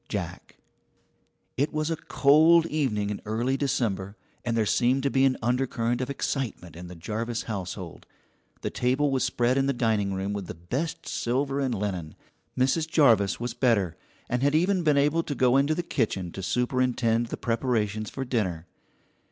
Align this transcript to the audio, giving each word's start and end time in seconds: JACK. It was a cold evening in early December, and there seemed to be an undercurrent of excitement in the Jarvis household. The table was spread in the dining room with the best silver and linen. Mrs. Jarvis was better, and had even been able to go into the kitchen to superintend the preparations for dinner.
JACK. 0.09 0.55
It 1.57 1.71
was 1.71 1.91
a 1.91 1.95
cold 1.95 2.65
evening 2.65 3.11
in 3.11 3.21
early 3.23 3.55
December, 3.55 4.17
and 4.43 4.57
there 4.57 4.65
seemed 4.65 5.03
to 5.03 5.11
be 5.11 5.25
an 5.25 5.37
undercurrent 5.43 6.01
of 6.01 6.09
excitement 6.09 6.75
in 6.75 6.87
the 6.87 6.95
Jarvis 6.95 7.43
household. 7.43 8.07
The 8.61 8.71
table 8.71 9.11
was 9.11 9.23
spread 9.23 9.59
in 9.59 9.67
the 9.67 9.73
dining 9.73 10.15
room 10.15 10.33
with 10.33 10.47
the 10.47 10.55
best 10.55 11.07
silver 11.07 11.59
and 11.59 11.75
linen. 11.75 12.15
Mrs. 12.57 12.89
Jarvis 12.89 13.39
was 13.39 13.53
better, 13.53 13.95
and 14.27 14.41
had 14.41 14.55
even 14.55 14.81
been 14.81 14.97
able 14.97 15.21
to 15.21 15.35
go 15.35 15.55
into 15.55 15.75
the 15.75 15.83
kitchen 15.83 16.31
to 16.31 16.41
superintend 16.41 17.27
the 17.27 17.37
preparations 17.37 18.09
for 18.09 18.25
dinner. 18.25 18.65